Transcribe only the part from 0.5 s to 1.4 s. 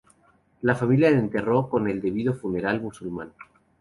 La familia la